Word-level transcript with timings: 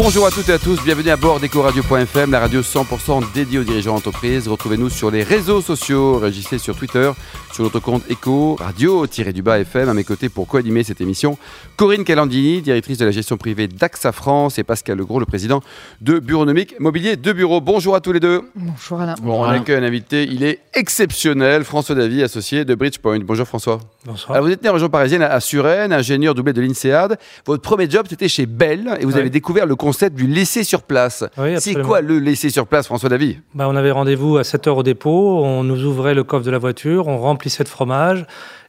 Bonjour 0.00 0.28
à 0.28 0.30
toutes 0.30 0.48
et 0.48 0.52
à 0.52 0.60
tous, 0.60 0.80
bienvenue 0.84 1.10
à 1.10 1.16
bord 1.16 1.40
d'EcoRadio.fm, 1.40 2.30
la 2.30 2.38
radio 2.38 2.60
100% 2.60 3.32
dédiée 3.34 3.58
aux 3.58 3.64
dirigeants 3.64 3.94
d'entreprise. 3.94 4.46
Retrouvez-nous 4.46 4.90
sur 4.90 5.10
les 5.10 5.24
réseaux 5.24 5.60
sociaux, 5.60 6.18
réagissez 6.18 6.58
sur 6.58 6.76
Twitter, 6.76 7.10
sur 7.52 7.64
notre 7.64 7.80
compte 7.80 8.04
Eco 8.08 8.54
Radio-du-bas 8.60 9.58
FM. 9.58 9.88
À 9.88 9.94
mes 9.94 10.04
côtés 10.04 10.28
pour 10.28 10.46
co-animer 10.46 10.84
cette 10.84 11.00
émission, 11.00 11.36
Corinne 11.76 12.04
Calandini, 12.04 12.62
directrice 12.62 12.98
de 12.98 13.06
la 13.06 13.10
gestion 13.10 13.36
privée 13.36 13.66
d'AXA 13.66 14.12
France, 14.12 14.60
et 14.60 14.62
Pascal 14.62 14.98
Legros, 14.98 15.18
le 15.18 15.26
président 15.26 15.62
de 16.00 16.20
Bureaunomique 16.20 16.78
Mobilier 16.78 17.16
de 17.16 17.32
Bureau. 17.32 17.60
Bonjour 17.60 17.96
à 17.96 18.00
tous 18.00 18.12
les 18.12 18.20
deux. 18.20 18.42
Bonjour 18.54 19.00
Alain. 19.00 19.16
Bon, 19.20 19.42
on 19.42 19.48
accueille 19.48 19.78
un 19.78 19.82
invité, 19.82 20.28
il 20.30 20.44
est 20.44 20.60
exceptionnel, 20.74 21.64
François 21.64 21.96
Davy, 21.96 22.22
associé 22.22 22.64
de 22.64 22.76
Bridgepoint. 22.76 23.18
Bonjour 23.24 23.48
François. 23.48 23.80
Bonsoir. 24.04 24.36
Alors, 24.36 24.46
vous 24.46 24.52
êtes 24.52 24.62
né 24.62 24.68
en 24.68 24.74
région 24.74 24.88
parisienne 24.88 25.22
à 25.22 25.40
Suresnes, 25.40 25.92
ingénieur 25.92 26.36
doublé 26.36 26.52
de 26.52 26.60
l'INSEAD. 26.60 27.18
Votre 27.44 27.62
premier 27.62 27.90
job, 27.90 28.06
c'était 28.08 28.28
chez 28.28 28.46
Bell 28.46 28.96
et 29.00 29.04
vous 29.04 29.16
avez 29.16 29.28
découvert 29.28 29.66
le 29.66 29.74
concept 29.88 30.16
du 30.16 30.26
laisser 30.26 30.64
sur 30.64 30.82
place. 30.82 31.24
Oui, 31.38 31.54
C'est 31.60 31.80
quoi 31.80 32.02
le 32.02 32.18
laisser 32.18 32.50
sur 32.50 32.66
place, 32.66 32.84
François 32.84 33.08
Davy? 33.08 33.38
Bah, 33.54 33.66
on 33.70 33.74
avait 33.74 33.90
rendez-vous 33.90 34.36
à 34.36 34.44
7 34.44 34.66
heures 34.66 34.76
au 34.76 34.82
dépôt, 34.82 35.42
on 35.42 35.64
nous 35.64 35.82
ouvrait 35.86 36.12
le 36.14 36.24
coffre 36.24 36.44
de 36.44 36.50
la 36.50 36.58
voiture, 36.58 37.08
on 37.08 37.16
remplissait 37.16 37.64
de 37.64 37.70
fromage, 37.70 38.26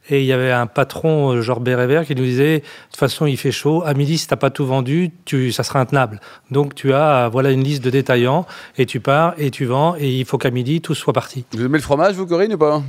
et 0.08 0.20
il 0.20 0.26
y 0.26 0.32
avait 0.32 0.50
un 0.50 0.66
patron, 0.66 1.34
euh, 1.36 1.42
genre 1.42 1.60
béret 1.60 1.86
vert, 1.86 2.04
qui 2.04 2.14
nous 2.16 2.24
disait, 2.24 2.58
de 2.60 2.64
toute 2.90 2.96
façon, 2.98 3.26
il 3.26 3.36
fait 3.36 3.52
chaud, 3.52 3.82
à 3.84 3.94
midi, 3.94 4.18
si 4.18 4.26
t'as 4.26 4.36
pas 4.36 4.50
tout 4.50 4.66
vendu, 4.66 5.10
tu, 5.24 5.52
ça 5.52 5.62
sera 5.62 5.78
intenable. 5.80 6.20
Donc, 6.50 6.74
tu 6.74 6.92
as, 6.92 7.26
euh, 7.26 7.28
voilà, 7.28 7.50
une 7.50 7.62
liste 7.62 7.84
de 7.84 7.90
détaillants, 7.90 8.46
et 8.78 8.86
tu 8.86 8.98
pars, 8.98 9.34
et 9.38 9.50
tu 9.50 9.66
vends, 9.66 9.94
et 9.98 10.10
il 10.10 10.24
faut 10.24 10.38
qu'à 10.38 10.50
midi, 10.50 10.80
tout 10.80 10.94
soit 10.94 11.12
parti. 11.12 11.44
Vous 11.52 11.64
aimez 11.64 11.78
le 11.78 11.82
fromage, 11.84 12.14
vous, 12.16 12.26
Corinne, 12.26 12.54
ou 12.54 12.58
pas? 12.58 12.82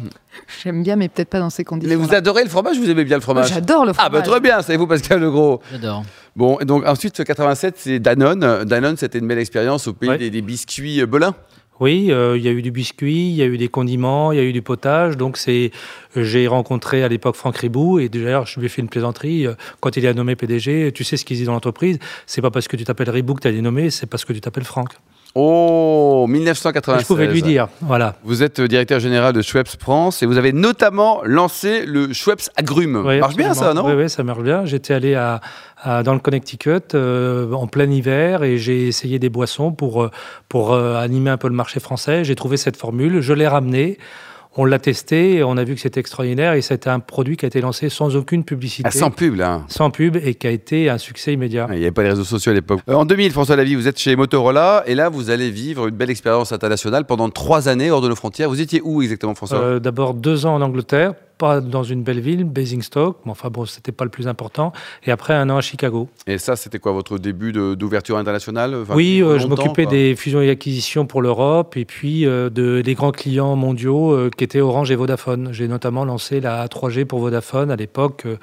J'aime 0.64 0.82
bien, 0.82 0.96
mais 0.96 1.10
peut-être 1.10 1.30
pas 1.30 1.40
dans 1.40 1.50
ces 1.50 1.62
Mais 1.62 1.66
conditions. 1.66 2.00
vous 2.00 2.16
adorez 2.16 2.44
le 2.44 2.50
fromage 2.50 2.78
ou 2.78 2.82
vous 2.84 2.90
aimez 2.90 3.04
bien 3.04 3.18
le 3.18 3.22
fromage? 3.22 3.50
J'adore 3.50 3.86
le 3.86 3.92
Ah, 3.92 3.94
fromage. 4.06 4.12
bah 4.12 4.22
très 4.22 4.40
bien, 4.40 4.62
savez-vous, 4.62 4.88
Pascal 4.88 5.20
Legros? 5.20 5.62
J'adore. 5.72 6.04
Bon, 6.36 6.58
et 6.62 6.66
donc 6.66 6.86
ensuite, 6.88 7.22
87, 7.24 7.76
c'est 7.78 8.00
Danone. 8.00 8.64
Danone, 8.64 8.96
c'était 8.96 9.20
une 9.20 9.28
belle 9.28 9.38
expérience 9.40 9.88
au 9.88 9.94
pays 9.94 10.10
Ouais. 10.10 10.18
des, 10.18 10.30
des 10.30 10.42
biscuits 10.42 11.02
euh, 11.02 11.06
Belin. 11.06 11.36
Oui, 11.82 12.12
euh, 12.12 12.38
il 12.38 12.44
y 12.44 12.48
a 12.48 12.52
eu 12.52 12.62
du 12.62 12.70
biscuit, 12.70 13.30
il 13.30 13.36
y 13.36 13.42
a 13.42 13.48
eu 13.48 13.58
des 13.58 13.68
condiments, 13.68 14.32
il 14.32 14.38
y 14.38 14.40
a 14.40 14.44
eu 14.44 14.54
du 14.54 14.62
potage. 14.62 15.18
Donc 15.18 15.36
c'est, 15.36 15.72
j'ai 16.16 16.46
rencontré 16.46 17.04
à 17.04 17.08
l'époque 17.08 17.36
Franck 17.36 17.58
Ribou 17.58 17.98
et 17.98 18.08
d'ailleurs 18.08 18.46
je 18.46 18.60
lui 18.60 18.68
ai 18.68 18.70
fait 18.70 18.84
une 18.84 18.88
plaisanterie 18.88 19.48
euh, 19.48 19.56
quand 19.80 19.98
il 19.98 20.06
est 20.06 20.14
nommé 20.14 20.36
PDG. 20.36 20.92
Tu 20.92 21.04
sais 21.04 21.18
ce 21.18 21.26
qu'il 21.26 21.38
dit 21.38 21.44
dans 21.46 21.54
l'entreprise, 21.54 21.98
c'est 22.28 22.42
pas 22.42 22.52
parce 22.52 22.68
que 22.68 22.78
tu 22.78 22.84
t'appelles 22.84 23.10
Ribou 23.10 23.34
que 23.34 23.42
tu 23.42 23.48
as 23.48 23.52
été 23.52 23.62
nommé, 23.62 23.90
c'est 23.90 24.06
parce 24.06 24.26
que 24.26 24.32
tu 24.32 24.40
t'appelles 24.40 24.64
Franck. 24.64 24.92
Oh, 25.34 26.26
Et 26.28 26.32
1996. 26.32 27.02
je 27.04 27.08
pouvais 27.08 27.28
lui 27.28 27.42
dire, 27.42 27.68
voilà. 27.82 28.16
Vous 28.24 28.44
êtes 28.44 28.60
euh, 28.60 28.68
directeur 28.68 29.00
général 29.00 29.34
de 29.34 29.42
Schweppes 29.42 29.70
France 29.80 30.22
et 30.22 30.26
vous 30.26 30.38
avez 30.38 30.52
notamment 30.52 31.22
lancé 31.24 31.86
le 31.86 32.12
Schweppes 32.12 32.50
Agrumes. 32.58 33.02
Oui, 33.06 33.20
marche 33.20 33.36
bien 33.38 33.54
ça, 33.54 33.74
non 33.74 33.86
Oui, 33.86 33.94
oui, 33.94 34.10
ça 34.10 34.24
marche 34.24 34.42
bien. 34.44 34.66
J'étais 34.66 34.94
allé 34.94 35.16
à, 35.16 35.40
à- 35.82 36.04
dans 36.04 36.14
le 36.14 36.20
Connecticut 36.20 36.70
euh, 36.96 37.52
en 37.54 37.68
plein 37.68 37.90
hiver 37.90 38.44
et 38.44 38.58
j'ai 38.58 38.88
essayé 38.88 39.20
des 39.20 39.30
boissons 39.30 39.72
pour, 39.72 40.04
euh, 40.04 40.12
pour 40.50 40.74
euh, 40.74 40.96
animer 40.98 41.30
un 41.30 41.38
peu 41.38 41.48
le 41.48 41.56
marché 41.56 41.80
français. 41.80 42.24
J'ai 42.26 42.36
trouvé 42.36 42.58
cette 42.58 42.76
formule, 42.78 43.22
je 43.22 43.32
l'ai 43.34 43.48
ramenée. 43.48 43.98
On 44.58 44.66
l'a 44.66 44.80
testé, 44.80 45.36
et 45.36 45.44
on 45.44 45.56
a 45.56 45.64
vu 45.64 45.76
que 45.76 45.80
c'était 45.82 46.02
extraordinaire 46.02 46.54
et 46.54 46.62
c'était 46.62 46.90
un 46.90 47.00
produit 47.00 47.38
qui 47.38 47.46
a 47.46 47.48
été 47.48 47.62
lancé 47.62 47.88
sans 47.88 48.18
aucune 48.18 48.44
publicité, 48.44 48.84
Ah, 48.86 48.92
Sans 48.92 49.10
pub, 49.10 49.36
là. 49.36 49.62
sans 49.70 49.92
pub 49.92 50.18
et 50.18 50.34
qui 50.36 50.46
a 50.46 50.50
été 50.52 50.90
un 50.90 50.98
succès 50.98 51.32
immédiat. 51.32 51.68
Il 51.72 51.78
n'y 51.78 51.84
avait 51.84 51.92
pas 51.92 52.04
les 52.04 52.10
réseaux 52.10 52.26
sociaux 52.26 52.52
à 52.52 52.56
l'époque. 52.56 52.82
Euh, 52.90 52.96
En 52.96 53.06
2000, 53.06 53.32
François 53.32 53.56
Lavie, 53.56 53.76
vous 53.76 53.88
êtes 53.88 53.98
chez 53.98 54.14
Motorola 54.18 54.84
et 54.88 54.94
là, 54.96 55.08
vous 55.08 55.30
allez 55.30 55.50
vivre 55.52 55.88
une 55.88 55.96
belle 55.96 56.10
expérience 56.10 56.52
internationale 56.52 57.06
pendant 57.06 57.30
trois 57.30 57.70
années 57.70 57.92
hors 57.92 58.02
de 58.02 58.10
nos 58.10 58.16
frontières. 58.16 58.50
Vous 58.50 58.60
étiez 58.60 58.82
où 58.84 59.02
exactement, 59.02 59.36
François? 59.36 59.60
Euh, 59.60 59.80
D'abord 59.80 60.14
deux 60.16 60.46
ans 60.46 60.56
en 60.56 60.62
Angleterre, 60.62 61.14
pas 61.42 61.60
dans 61.60 61.82
une 61.82 62.04
belle 62.04 62.20
ville, 62.20 62.44
Basingstoke, 62.44 63.18
mais 63.26 63.32
enfin 63.32 63.50
bon, 63.50 63.66
c'était 63.66 63.92
pas 63.92 64.04
le 64.04 64.12
plus 64.12 64.28
important. 64.28 64.74
Et 65.08 65.12
après 65.12 65.34
un 65.34 65.50
an 65.50 65.58
à 65.58 65.62
Chicago. 65.62 66.08
Et 66.28 66.38
ça, 66.38 66.56
c'était 66.56 66.78
quoi 66.78 66.92
votre 66.92 67.18
début 67.18 67.52
d'ouverture 67.52 68.18
internationale 68.18 68.76
Enfin, 68.76 68.94
oui, 68.94 69.24
euh, 69.24 69.40
je 69.40 69.48
m'occupais 69.48 69.88
des 69.88 70.16
fusions 70.16 70.40
et 70.40 70.52
acquisitions 70.52 71.08
pour 71.08 71.24
l'Europe 71.24 71.78
et 71.78 71.86
puis 71.86 72.28
euh, 72.28 72.52
de, 72.52 72.82
des 72.82 72.94
grands 72.94 73.12
clients 73.12 73.56
mondiaux 73.56 74.12
euh, 74.12 74.30
qui 74.30 74.44
étaient 74.44 74.62
Orange 74.62 74.92
et 74.92 74.96
Vodafone. 74.96 75.50
J'ai 75.52 75.68
notamment 75.68 76.06
lancé 76.06 76.42
la 76.42 76.68
3G 76.68 77.06
pour 77.06 77.20
Vodafone 77.20 77.72
à 77.72 77.76
l'époque 77.76 78.28
euh, 78.28 78.38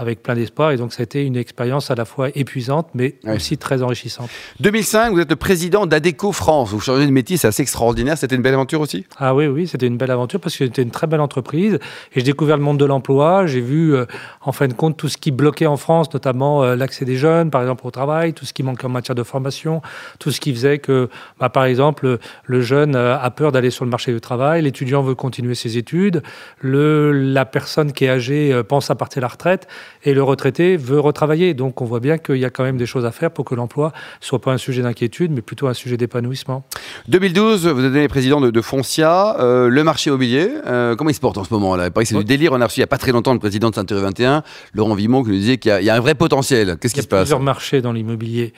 avec 0.00 0.22
plein 0.22 0.34
d'espoir 0.34 0.70
et 0.72 0.76
donc 0.76 0.92
ça 0.92 1.02
a 1.02 1.04
été 1.04 1.24
une 1.24 1.36
expérience 1.36 1.90
à 1.90 1.94
la 1.94 2.04
fois 2.04 2.30
épuisante 2.34 2.88
mais 2.94 3.14
Ouais. 3.24 3.36
aussi 3.36 3.58
très 3.58 3.82
enrichissante. 3.82 4.30
2005, 4.60 5.12
vous 5.12 5.20
êtes 5.20 5.28
le 5.30 5.36
président 5.36 5.86
d'Adeco 5.86 6.32
France. 6.32 6.70
Vous 6.70 6.80
changez 6.80 7.04
de 7.06 7.10
métier, 7.10 7.36
c'est 7.36 7.48
assez 7.48 7.60
extraordinaire. 7.62 8.16
C'était 8.16 8.34
une 8.36 8.42
belle 8.42 8.54
aventure 8.54 8.80
aussi? 8.80 9.04
Ah 9.18 9.34
oui, 9.34 9.46
oui, 9.46 9.66
c'était 9.68 9.86
une 9.86 9.98
belle 9.98 10.10
aventure 10.10 10.40
parce 10.40 10.56
que 10.56 10.64
c'était 10.64 10.82
une 10.82 10.90
très 10.90 11.06
belle 11.06 11.20
entreprise 11.20 11.74
et 11.74 11.80
j'ai 12.20 12.22
découvert 12.22 12.56
le 12.56 12.62
monde 12.62 12.78
de 12.78 12.84
l'emploi. 12.86 13.46
J'ai 13.46 13.60
vu, 13.60 13.94
euh, 13.94 14.06
en 14.40 14.52
fin 14.52 14.68
de 14.68 14.72
compte, 14.72 14.96
tout 14.96 15.08
ce 15.08 15.18
qui 15.18 15.30
bloquait 15.32 15.66
en 15.66 15.76
France, 15.76 16.12
notamment 16.14 16.62
euh, 16.64 16.76
l'accès 16.76 17.04
des 17.04 17.16
jeunes, 17.16 17.50
par 17.50 17.60
exemple, 17.60 17.86
au 17.86 17.90
travail, 17.90 18.32
tout 18.32 18.46
ce 18.46 18.52
qui 18.54 18.62
manquait 18.62 18.86
en 18.86 18.90
matière 18.90 19.14
de 19.14 19.22
formation, 19.22 19.82
tout 20.18 20.30
ce 20.30 20.40
qui 20.40 20.52
faisait 20.54 20.78
que, 20.78 21.10
bah, 21.38 21.50
par 21.50 21.64
exemple, 21.64 22.18
le, 22.44 22.60
jeune 22.62 22.96
euh, 22.96 23.18
a 23.18 23.30
peur 23.30 23.52
d'aller 23.52 23.70
sur 23.70 23.84
le 23.84 23.90
marché 23.90 24.12
du 24.12 24.20
travail, 24.20 24.62
l'étudiant 24.62 25.02
veut 25.02 25.14
continuer 25.14 25.54
ses 25.54 25.76
études, 25.76 26.22
le, 26.60 27.12
la 27.12 27.44
personne 27.44 27.92
qui 27.92 28.06
est 28.06 28.10
âgée 28.10 28.60
pense 28.68 28.90
à 28.90 28.94
partir 28.94 29.20
à 29.20 29.22
la 29.22 29.28
retraite 29.28 29.66
et 30.04 30.14
le 30.14 30.22
retraité 30.22 30.76
veut 30.76 31.00
retravailler. 31.00 31.54
Donc, 31.54 31.80
on 31.80 31.84
voit 31.84 32.00
bien 32.00 32.18
qu'il 32.18 32.36
y 32.36 32.44
a 32.44 32.50
quand 32.50 32.64
même 32.64 32.76
des 32.76 32.86
choses 32.86 33.04
à 33.04 33.10
faire 33.12 33.30
pour 33.30 33.44
que 33.44 33.54
l'emploi 33.54 33.92
soit 34.20 34.40
pas 34.40 34.52
un 34.52 34.58
sujet 34.58 34.82
d'inquiétude, 34.82 35.30
mais 35.32 35.42
plutôt 35.42 35.66
un 35.68 35.74
sujet 35.74 35.96
d'épanouissement. 35.96 36.64
2012, 37.08 37.66
vous 37.68 37.84
êtes 37.84 38.08
président 38.08 38.40
de, 38.40 38.50
de 38.50 38.60
Foncia, 38.60 39.36
euh, 39.40 39.68
le 39.68 39.84
marché 39.84 40.10
immobilier. 40.10 40.50
euh, 40.66 40.96
comment 40.96 41.10
il 41.10 41.14
se 41.14 41.20
porte 41.20 41.38
en 41.38 41.44
ce 41.44 41.52
moment 41.52 41.76
là? 41.76 41.86
Il 41.94 42.06
c'est 42.06 42.14
Ouais. 42.14 42.20
du 42.20 42.24
délire. 42.26 42.52
On 42.52 42.60
a 42.60 42.64
reçu 42.66 42.78
il 42.78 42.80
n'y 42.80 42.84
a 42.84 42.88
pas 42.88 42.98
très 42.98 43.12
longtemps 43.12 43.32
le 43.32 43.38
président 43.38 43.70
de 43.70 43.74
Saint-Thierry 43.74 44.02
21, 44.02 44.42
Laurent 44.74 44.94
Vimon, 44.94 45.22
qui 45.22 45.30
nous 45.30 45.36
disait 45.36 45.58
qu'il 45.58 45.70
y, 45.70 45.72
a- 45.72 45.80
il 45.80 45.84
y 45.84 45.90
a 45.90 45.94
un 45.94 46.00
vrai 46.00 46.14
potentiel. 46.14 46.76
Qu'est-ce 46.80 46.92
Il 46.92 46.94
qui 46.94 47.00
y 47.00 47.02
se 47.02 47.08
a 47.08 47.10
passe? 47.10 47.20
plusieurs 47.22 47.40
marchés 47.40 47.80
dans 47.82 47.92
l'immobilier. 47.92 48.52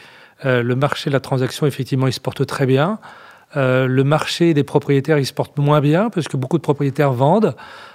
Euh, 0.44 0.62
le 0.62 0.74
marché 0.74 1.10
de 1.10 1.12
la 1.14 1.20
transaction, 1.20 1.66
effectivement, 1.66 2.06
il 2.06 2.12
se 2.12 2.20
porte 2.20 2.44
très 2.46 2.66
bien. 2.66 2.98
Euh, 3.56 3.86
le 3.86 4.02
marché 4.04 4.54
des 4.54 4.64
propriétaires, 4.64 5.18
il 5.18 5.26
se 5.26 5.32
porte 5.34 5.58
moins 5.58 5.80
bien 5.80 6.08
parce 6.08 6.26
que 6.26 6.36
beaucoup 6.36 6.56
de 6.56 6.62
propriétaires 6.62 7.12
vendent. 7.12 7.54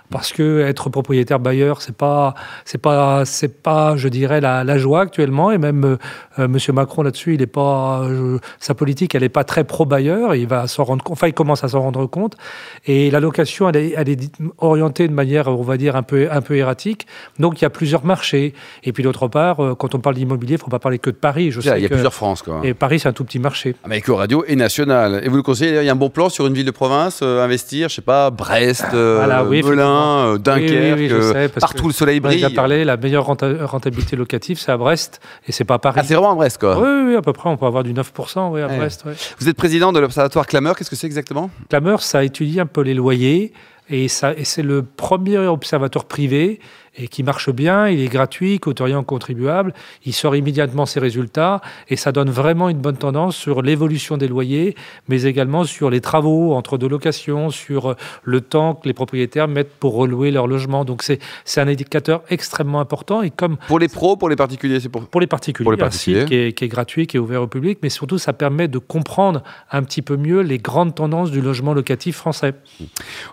Parce 0.09 0.31
que 0.31 0.61
être 0.61 0.89
propriétaire 0.89 1.39
bailleur, 1.39 1.81
c'est 1.81 1.95
pas, 1.95 2.33
c'est 2.63 2.77
pas, 2.77 3.25
c'est 3.25 3.61
pas, 3.61 3.97
je 3.97 4.07
dirais, 4.07 4.39
la, 4.39 4.63
la 4.63 4.77
joie 4.77 5.01
actuellement. 5.01 5.51
Et 5.51 5.57
même 5.57 5.83
euh, 5.83 5.97
euh, 6.39 6.47
Monsieur 6.47 6.71
Macron 6.71 7.01
là-dessus, 7.03 7.33
il 7.33 7.41
est 7.41 7.45
pas, 7.47 8.01
euh, 8.03 8.39
sa 8.59 8.73
politique, 8.73 9.15
elle 9.15 9.23
est 9.23 9.29
pas 9.29 9.43
très 9.43 9.65
pro 9.65 9.85
bailleur. 9.85 10.33
Il 10.35 10.47
va 10.47 10.67
s'en 10.67 10.85
rendre, 10.85 11.03
enfin, 11.09 11.27
il 11.27 11.33
commence 11.33 11.63
à 11.63 11.67
s'en 11.67 11.81
rendre 11.81 12.05
compte. 12.05 12.37
Et 12.85 13.11
la 13.11 13.19
location, 13.19 13.67
elle 13.67 13.75
est, 13.75 13.93
elle 13.97 14.07
est 14.09 14.31
orientée 14.59 15.07
de 15.09 15.13
manière, 15.13 15.47
on 15.49 15.61
va 15.61 15.75
dire, 15.77 15.95
un 15.97 16.03
peu, 16.03 16.29
un 16.31 16.41
peu 16.41 16.55
erratique. 16.55 17.05
Donc 17.39 17.59
il 17.59 17.63
y 17.63 17.65
a 17.65 17.69
plusieurs 17.69 18.05
marchés. 18.05 18.53
Et 18.83 18.93
puis 18.93 19.03
d'autre 19.03 19.27
part, 19.27 19.63
euh, 19.63 19.75
quand 19.75 19.93
on 19.93 19.99
parle 19.99 20.15
d'immobilier, 20.15 20.53
il 20.53 20.59
faut 20.59 20.67
pas 20.69 20.79
parler 20.79 20.99
que 20.99 21.09
de 21.09 21.15
Paris. 21.15 21.51
Je 21.51 21.59
Il 21.59 21.65
y 21.65 21.69
a, 21.69 21.73
sais 21.73 21.79
il 21.79 21.83
y 21.83 21.85
a 21.85 21.89
que- 21.89 21.93
plusieurs 21.95 22.13
France, 22.13 22.41
quoi. 22.43 22.61
et 22.63 22.73
Paris, 22.73 22.99
c'est 22.99 23.09
un 23.09 23.13
tout 23.13 23.25
petit 23.25 23.39
marché. 23.39 23.75
Ah, 23.83 23.87
mais 23.89 23.99
Eco 23.99 24.15
Radio 24.15 24.45
est 24.47 24.55
national. 24.55 25.21
Et 25.23 25.27
vous 25.29 25.35
le 25.35 25.43
conseillez, 25.43 25.77
il 25.81 25.85
y 25.85 25.89
a 25.89 25.91
un 25.91 25.95
bon 25.95 26.09
plan 26.09 26.29
sur 26.29 26.47
une 26.47 26.53
ville 26.53 26.65
de 26.65 26.71
province, 26.71 27.19
euh, 27.23 27.43
investir, 27.43 27.89
je 27.89 27.95
sais 27.95 28.01
pas, 28.01 28.29
Brest, 28.29 28.85
euh, 28.93 29.15
Voilà, 29.17 29.43
oui, 29.43 29.61
Melun, 29.63 29.96
euh, 29.97 30.37
Dunkerque, 30.37 30.97
Oui, 30.97 31.07
oui, 31.07 31.11
euh, 31.11 31.33
sais, 31.33 31.49
partout 31.59 31.87
le 31.87 31.93
soleil 31.93 32.19
On 32.21 32.25
a 32.25 32.27
brille. 32.29 32.41
déjà 32.41 32.49
parlé, 32.49 32.83
la 32.85 32.97
meilleure 32.97 33.25
renta- 33.25 33.65
rentabilité 33.65 34.15
locative, 34.15 34.59
c'est 34.59 34.71
à 34.71 34.77
Brest, 34.77 35.19
et 35.47 35.51
c'est 35.51 35.63
pas 35.65 35.75
à 35.75 35.79
Paris. 35.79 35.99
Ah, 36.01 36.05
c'est 36.05 36.13
vraiment 36.15 36.31
à 36.31 36.35
Brest, 36.35 36.57
quoi. 36.59 36.79
oui, 36.79 37.03
oui, 37.09 37.15
à 37.15 37.21
peu 37.21 37.33
près, 37.33 37.49
on 37.49 37.57
peut 37.57 37.65
avoir 37.65 37.83
du 37.83 37.93
9%, 37.93 38.49
oui, 38.51 38.61
à 38.61 38.67
Ouais. 38.67 38.77
Brest. 38.77 39.03
ouais. 39.05 39.13
Vous 39.39 39.49
êtes 39.49 39.57
président 39.57 39.91
de 39.91 39.99
l'Observatoire 39.99 40.45
Clameur, 40.47 40.75
qu'est-ce 40.75 40.89
que 40.89 40.95
c'est 40.95 41.07
exactement? 41.07 41.49
Clameur, 41.69 42.01
ça 42.01 42.23
étudie 42.23 42.59
un 42.59 42.65
peu 42.65 42.81
les 42.81 42.93
loyers, 42.93 43.53
et, 43.89 44.05
et 44.05 44.07
c'est 44.09 44.61
le 44.63 44.83
premier 44.83 45.37
observatoire 45.37 46.05
privé 46.05 46.59
et 46.97 47.07
qui 47.07 47.23
marche 47.23 47.51
bien, 47.51 47.87
il 47.87 48.01
est 48.01 48.07
gratuit, 48.07 48.59
coûte 48.59 48.81
contribuable, 49.05 49.73
il 50.05 50.13
sort 50.13 50.35
immédiatement 50.35 50.85
ses 50.85 50.99
résultats 50.99 51.61
et 51.89 51.95
ça 51.95 52.11
donne 52.11 52.29
vraiment 52.29 52.69
une 52.69 52.77
bonne 52.79 52.97
tendance 52.97 53.35
sur 53.35 53.61
l'évolution 53.61 54.17
des 54.17 54.27
loyers, 54.27 54.75
mais 55.07 55.23
également 55.23 55.63
sur 55.63 55.89
les 55.89 56.01
travaux 56.01 56.53
entre 56.53 56.77
deux 56.77 56.87
locations, 56.87 57.49
sur 57.49 57.91
euh, 57.91 57.95
le 58.23 58.41
temps 58.41 58.75
que 58.75 58.87
les 58.87 58.93
propriétaires 58.93 59.47
mettent 59.47 59.73
pour 59.79 59.95
relouer 59.95 60.31
leur 60.31 60.47
logement. 60.47 60.85
Donc 60.85 61.03
c'est 61.03 61.19
un 61.57 61.67
indicateur 61.67 62.21
extrêmement 62.29 62.79
important 62.79 63.21
et 63.21 63.29
comme 63.29 63.57
Pour 63.67 63.79
les 63.79 63.87
pros, 63.87 64.17
pour 64.17 64.29
les 64.29 64.35
particuliers, 64.35 64.79
c'est 64.79 64.89
pour. 64.89 65.07
pour 65.07 65.21
les 65.21 65.27
particuliers, 65.27 65.65
Pour 65.65 65.71
les 65.73 65.79
un 65.79 65.85
particuliers. 65.85 66.19
site 66.21 66.27
qui 66.29 66.35
est, 66.35 66.53
qui 66.53 66.65
est 66.65 66.67
gratuit, 66.67 67.07
qui 67.07 67.17
est 67.17 67.19
ouvert 67.19 67.41
au 67.41 67.47
public, 67.47 67.79
mais 67.83 67.89
surtout 67.89 68.17
ça 68.17 68.33
permet 68.33 68.67
de 68.67 68.77
comprendre 68.79 69.43
un 69.71 69.83
petit 69.83 70.01
peu 70.01 70.17
mieux 70.17 70.41
les 70.41 70.57
grandes 70.57 70.95
tendances 70.95 71.31
du 71.31 71.41
logement 71.41 71.73
locatif 71.73 72.17
français. 72.17 72.53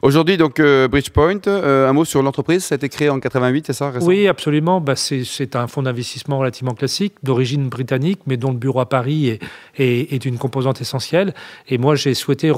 Aujourd'hui, 0.02 0.36
donc, 0.36 0.60
euh, 0.60 0.88
Bridgepoint, 0.88 1.40
euh, 1.46 1.88
un 1.88 1.92
mot 1.92 2.04
sur 2.04 2.22
l'entreprise, 2.22 2.64
ça 2.64 2.74
a 2.74 2.76
été 2.76 2.88
créé 2.88 3.08
en 3.08 3.20
88 3.20 3.53
88, 3.54 3.66
c'est 3.66 3.72
ça 3.72 3.90
récent 3.90 4.06
Oui, 4.06 4.28
absolument. 4.28 4.80
Bah, 4.80 4.94
c'est 4.96 5.56
un 5.56 5.66
fonds 5.66 5.82
d'investissement 5.82 6.38
relativement 6.38 6.74
classique, 6.74 7.14
d'origine 7.22 7.68
britannique, 7.68 8.20
mais 8.26 8.36
dont 8.36 8.50
le 8.50 8.56
bureau 8.56 8.80
à 8.80 8.88
Paris 8.88 9.28
est, 9.28 9.42
est, 9.78 10.12
est 10.12 10.24
une 10.24 10.38
composante 10.38 10.80
essentielle. 10.80 11.34
Et 11.68 11.78
moi, 11.78 11.94
j'ai 11.94 12.14
souhaité 12.14 12.52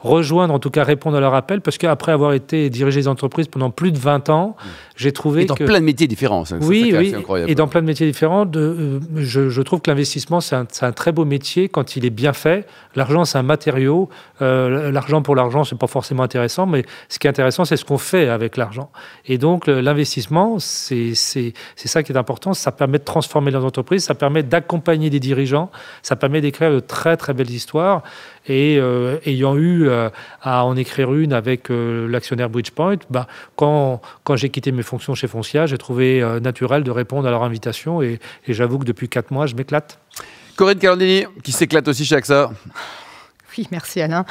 rejoindre, 0.00 0.54
en 0.54 0.58
tout 0.58 0.70
cas 0.70 0.84
répondre 0.84 1.16
à 1.16 1.20
leur 1.20 1.34
appel, 1.34 1.60
parce 1.60 1.78
qu'après 1.78 2.12
avoir 2.12 2.32
été 2.32 2.70
dirigé 2.70 3.00
des 3.00 3.08
entreprises 3.08 3.48
pendant 3.48 3.70
plus 3.70 3.92
de 3.92 3.98
20 3.98 4.30
ans, 4.30 4.56
mmh. 4.58 4.68
j'ai 4.96 5.12
trouvé 5.12 5.42
et 5.42 5.46
dans 5.46 5.54
plein 5.54 5.80
de 5.80 5.84
métiers 5.84 6.06
différents. 6.06 6.44
Ça, 6.44 6.56
oui, 6.60 6.94
oui. 6.96 7.14
Et 7.46 7.54
dans 7.54 7.68
plein 7.68 7.82
de 7.82 7.86
métiers 7.86 8.06
différents, 8.06 8.46
de, 8.46 8.60
euh, 8.60 9.00
je, 9.16 9.48
je, 9.48 9.62
trouve 9.62 9.80
que 9.80 9.90
l'investissement, 9.90 10.40
c'est 10.40 10.56
un, 10.56 10.66
un, 10.80 10.92
très 10.92 11.12
beau 11.12 11.24
métier 11.24 11.68
quand 11.68 11.96
il 11.96 12.04
est 12.04 12.10
bien 12.10 12.32
fait. 12.32 12.66
L'argent, 12.94 13.24
c'est 13.24 13.38
un 13.38 13.42
matériau. 13.42 14.08
Euh, 14.42 14.90
l'argent 14.90 15.22
pour 15.22 15.36
l'argent, 15.36 15.64
c'est 15.64 15.78
pas 15.78 15.86
forcément 15.86 16.22
intéressant, 16.22 16.66
mais 16.66 16.84
ce 17.08 17.18
qui 17.18 17.26
est 17.26 17.30
intéressant, 17.30 17.64
c'est 17.64 17.76
ce 17.76 17.84
qu'on 17.84 17.98
fait 17.98 18.28
avec 18.28 18.56
l'argent. 18.56 18.90
Et 19.26 19.38
donc, 19.38 19.66
l'investissement, 19.66 20.35
c'est 20.58 21.14
ça 21.14 22.02
qui 22.02 22.12
est 22.12 22.16
important. 22.16 22.54
Ça 22.54 22.72
permet 22.72 22.98
de 22.98 23.04
transformer 23.04 23.50
les 23.50 23.56
entreprises, 23.58 24.04
ça 24.04 24.14
permet 24.14 24.42
d'accompagner 24.42 25.10
des 25.10 25.20
dirigeants, 25.20 25.70
ça 26.02 26.16
permet 26.16 26.40
d'écrire 26.40 26.72
de 26.72 26.80
très, 26.80 27.16
très 27.16 27.34
belles 27.34 27.50
histoires. 27.50 28.02
Et 28.48 28.78
euh, 28.78 29.18
ayant 29.26 29.56
eu 29.56 29.88
euh, 29.88 30.08
à 30.42 30.64
en 30.64 30.76
écrire 30.76 31.12
une 31.14 31.32
avec 31.32 31.68
l'actionnaire 31.68 32.48
Bridgepoint, 32.48 32.98
bah, 33.10 33.26
quand, 33.56 34.00
j'ai 34.34 34.50
quitté 34.50 34.72
mes 34.72 34.82
fonctions 34.82 35.14
chez 35.14 35.26
Foncia, 35.26 35.66
j'ai 35.66 35.78
trouvé 35.78 36.22
naturel 36.42 36.82
de 36.82 36.90
répondre 36.90 37.26
à 37.26 37.30
leur 37.30 37.42
invitation. 37.42 38.02
Et, 38.02 38.18
et 38.46 38.54
j'avoue 38.54 38.78
que 38.78 38.84
depuis 38.84 39.08
quatre 39.08 39.30
mois, 39.30 39.46
je 39.46 39.54
m'éclate. 39.54 39.98
Corinne 40.56 40.78
Calandini, 40.78 41.24
qui 41.42 41.52
s'éclate 41.52 41.86
aussi 41.86 42.04
chez 42.04 42.16
AXA. 42.16 42.50
Oui, 43.58 43.66
merci 43.70 44.00
Alain. 44.00 44.24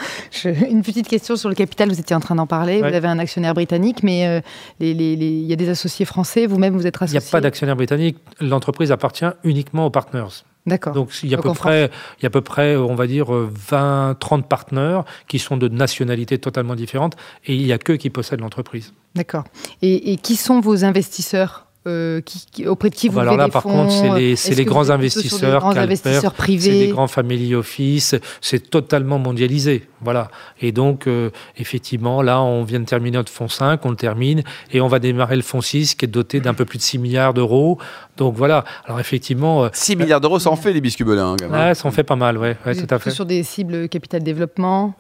une 0.46 0.84
petite 0.84 1.08
question 1.08 1.36
sur 1.36 1.50
le 1.50 1.56
capital, 1.56 1.90
vous 1.90 2.00
étiez 2.00 2.16
en 2.16 2.20
train 2.20 2.36
d'en 2.36 2.48
parler. 2.48 2.80
Vous 2.80 2.86
avez 2.86 3.08
un 3.08 3.20
actionnaire 3.20 3.54
britannique, 3.54 4.04
mais 4.04 4.28
euh, 4.28 4.42
il 4.80 5.02
y 5.24 5.54
a 5.54 5.56
des 5.56 5.70
associés 5.70 6.06
français, 6.06 6.46
vous-même 6.46 6.76
vous 6.76 6.88
êtes 6.88 6.96
associé 6.98 7.20
Il 7.20 7.22
n'y 7.22 7.28
a 7.28 7.32
pas 7.32 7.42
d'actionnaire 7.42 7.76
britannique, 7.76 8.18
l'entreprise 8.40 8.92
appartient 8.92 9.26
uniquement 9.44 9.86
aux 9.86 9.90
partners. 9.90 10.44
D'accord. 10.66 10.94
Donc 10.94 11.12
il 11.22 11.30
y, 11.30 11.36
a 11.36 11.38
à 11.38 11.42
peu 11.42 11.54
près, 11.54 11.92
il 12.20 12.24
y 12.24 12.26
a 12.26 12.28
à 12.28 12.30
peu 12.32 12.42
près, 12.42 12.76
on 12.76 12.96
va 12.96 13.06
dire, 13.06 13.28
20, 13.30 14.18
30 14.20 14.48
partenaires 14.48 15.04
qui 15.28 15.38
sont 15.38 15.58
de 15.58 15.68
nationalités 15.68 16.40
totalement 16.40 16.76
différentes 16.76 17.16
et 17.46 17.56
il 17.56 17.64
n'y 17.64 17.72
a 17.72 17.78
que 17.78 17.94
qui 17.94 18.10
possèdent 18.10 18.42
l'entreprise. 18.42 18.94
D'accord. 19.14 19.44
et, 19.84 20.18
qui 20.18 20.36
sont 20.36 20.60
vos 20.60 20.84
investisseurs? 20.84 21.65
Euh, 21.88 22.20
qui, 22.22 22.66
auprès 22.68 22.90
de 22.90 22.96
qui 22.96 23.10
vous 23.10 23.20
Alors 23.20 23.38
là, 23.38 23.48
par 23.48 23.62
contre, 23.62 23.92
c'est 23.92 24.10
les, 24.18 24.36
c'est 24.36 24.56
les 24.56 24.66
grands 24.66 24.90
investisseurs, 24.90 25.60
grands 25.60 25.78
investisseurs 25.78 26.34
privés, 26.34 26.62
c'est 26.62 26.86
des 26.88 26.88
grands 26.88 27.08
family 27.08 27.54
office, 27.54 28.16
c'est 28.42 28.72
totalement 28.72 29.20
mondialisé. 29.20 29.88
Voilà. 30.02 30.30
Et 30.62 30.72
donc, 30.72 31.06
euh, 31.06 31.30
effectivement, 31.58 32.24
là, 32.24 32.42
on 32.42 32.64
vient 32.64 32.80
de 32.80 32.86
terminer 32.86 33.18
notre 33.18 33.32
fonds 33.32 33.48
5, 33.48 33.86
on 33.86 33.92
le 33.92 33.96
termine, 33.96 34.42
et 34.72 34.82
on 34.82 34.88
va 34.88 34.98
démarrer 34.98 35.36
le 35.36 35.44
fonds 35.44 35.62
6, 35.62 35.94
qui 35.94 36.06
est 36.06 36.08
doté 36.08 36.40
d'un 36.40 36.56
peu 36.56 36.66
plus 36.66 36.80
de 36.80 36.84
6 36.84 36.98
milliards 36.98 37.36
d'euros. 37.36 37.78
Donc 38.18 38.36
voilà. 38.36 38.64
Alors 38.86 39.00
effectivement. 39.00 39.70
6 39.72 39.94
euh, 39.94 39.96
milliards 39.98 40.22
d'euros, 40.22 40.40
ça 40.40 40.50
en 40.50 40.56
fait 40.56 40.74
les 40.74 40.82
biscubelins. 40.82 41.36
Hein, 41.42 41.50
ouais, 41.52 41.76
ça 41.76 41.88
en 41.88 41.92
fait 41.92 42.04
pas 42.04 42.16
mal, 42.16 42.38
ouais, 42.40 42.58
ouais 42.66 42.76
tout 42.76 42.88
à 42.90 42.98
fait. 42.98 43.12
Sur 43.12 43.26
des 43.26 43.44
cibles 43.44 43.90
capital 43.90 44.24
développement 44.24 44.96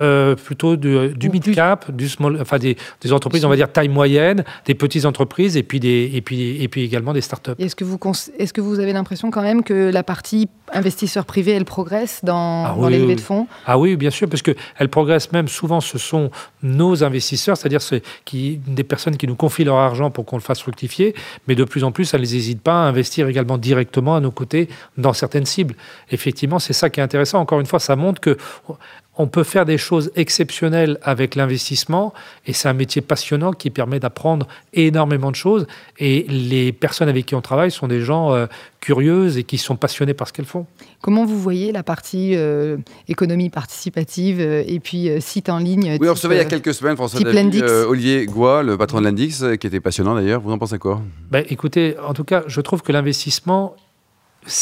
Plutôt 0.45 0.75
du, 0.75 1.09
du 1.15 1.29
mid-cap, 1.29 1.91
du 1.91 2.09
small, 2.09 2.37
enfin 2.41 2.59
des, 2.59 2.77
des 3.01 3.13
entreprises, 3.13 3.43
on 3.43 3.49
va 3.49 3.55
dire 3.55 3.71
taille 3.71 3.89
moyenne, 3.89 4.43
des 4.65 4.75
petites 4.75 5.05
entreprises, 5.05 5.57
et 5.57 5.63
puis 5.63 5.79
des, 5.79 6.11
et 6.13 6.21
puis, 6.21 6.61
et 6.61 6.67
puis 6.67 6.74
également 6.83 7.13
des 7.13 7.21
startups. 7.21 7.51
Est-ce 7.59 7.75
que, 7.75 7.83
vous, 7.83 7.99
est-ce 8.37 8.53
que 8.53 8.61
vous 8.61 8.79
avez 8.79 8.93
l'impression 8.93 9.31
quand 9.31 9.41
même 9.41 9.63
que 9.63 9.91
la 9.91 10.03
partie 10.03 10.47
investisseur 10.73 11.25
privé, 11.25 11.51
elle 11.51 11.65
progresse 11.65 12.21
dans, 12.23 12.65
ah 12.65 12.89
les 12.89 12.99
levées 12.99 13.15
de 13.15 13.21
fonds? 13.21 13.47
Ah 13.65 13.77
oui, 13.77 13.95
bien 13.95 14.09
sûr, 14.09 14.27
parce 14.29 14.41
qu'elle 14.41 14.89
progresse 14.89 15.31
même 15.31 15.47
souvent, 15.47 15.81
ce 15.81 15.97
sont 15.97 16.31
nos 16.63 17.03
investisseurs, 17.03 17.57
c'est-à-dire 17.57 17.81
des 18.33 18.83
personnes 18.83 19.17
qui 19.17 19.27
nous 19.27 19.35
confient 19.35 19.63
leur 19.63 19.77
argent 19.77 20.09
pour 20.11 20.25
qu'on 20.25 20.37
le 20.37 20.41
fasse 20.41 20.61
fructifier, 20.61 21.15
mais 21.47 21.55
de 21.55 21.63
plus 21.63 21.83
en 21.83 21.91
plus, 21.91 22.13
elles 22.13 22.21
n'hésitent 22.21 22.61
pas 22.61 22.83
à 22.83 22.87
investir 22.87 23.27
également 23.27 23.57
directement 23.57 24.15
à 24.15 24.19
nos 24.19 24.31
côtés 24.31 24.69
dans 24.97 25.13
certaines 25.13 25.45
cibles. 25.45 25.75
Effectivement, 26.11 26.59
c'est 26.59 26.73
ça 26.73 26.89
qui 26.89 26.99
est 26.99 27.03
intéressant. 27.03 27.39
Encore 27.39 27.59
une 27.59 27.65
fois, 27.65 27.79
ça 27.79 27.95
montre 27.95 28.19
que 28.19 28.37
on 29.17 29.27
peut 29.27 29.43
faire 29.43 29.65
des 29.65 29.77
choses 29.77 30.11
exceptionnelles 30.15 30.97
avec 31.01 31.35
l'investissement 31.35 32.13
et 32.45 32.53
c'est 32.53 32.67
un 32.67 32.73
métier 32.73 33.01
passionnant 33.01 33.53
qui 33.53 33.69
permet 33.69 33.99
d'apprendre 33.99 34.47
énormément 34.73 35.31
de 35.31 35.35
choses 35.35 35.67
et 35.99 36.25
les 36.27 36.71
personnes 36.71 37.07
avec 37.07 37.25
qui 37.25 37.35
on 37.35 37.41
travaille 37.41 37.71
sont 37.71 37.87
des 37.87 38.01
gens 38.01 38.33
euh, 38.33 38.45
curieuses 38.81 39.37
et 39.37 39.43
qui 39.43 39.57
sont 39.57 39.77
passionnés 39.77 40.13
par 40.13 40.27
ce 40.27 40.33
qu'elles 40.33 40.45
font. 40.45 40.65
Comment 41.01 41.25
vous 41.25 41.39
voyez 41.39 41.71
la 41.71 41.83
partie 41.83 42.35
euh, 42.35 42.77
économie 43.07 43.49
participative 43.49 44.39
euh, 44.39 44.63
et 44.67 44.79
puis 44.79 45.09
site 45.21 45.49
en 45.49 45.59
ligne 45.59 45.97
Oui, 45.99 46.09
on 46.09 46.13
recevait 46.13 46.35
il 46.35 46.39
y 46.39 46.41
a 46.41 46.45
quelques 46.45 46.73
semaines 46.73 46.95
François 46.95 47.21
David, 47.21 47.63
Olivier 47.63 48.25
Goua, 48.25 48.63
le 48.63 48.77
patron 48.77 48.99
de 48.99 49.05
l'Indix, 49.05 49.43
qui 49.59 49.67
était 49.67 49.79
passionnant 49.79 50.15
d'ailleurs. 50.15 50.41
Vous 50.41 50.51
en 50.51 50.57
pensez 50.57 50.77
quoi? 50.77 51.01
Ben, 51.31 51.45
Écoutez, 51.49 51.95
en 52.05 52.13
tout 52.13 52.23
cas, 52.25 52.43
je 52.47 52.59
trouve 52.59 52.81
que 52.81 52.91
l'investissement, 52.91 53.75